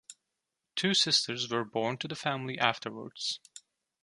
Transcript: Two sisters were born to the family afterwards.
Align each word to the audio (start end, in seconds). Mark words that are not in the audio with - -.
Two 0.75 0.95
sisters 0.95 1.47
were 1.51 1.63
born 1.63 1.95
to 1.99 2.07
the 2.07 2.15
family 2.15 2.57
afterwards. 2.57 3.39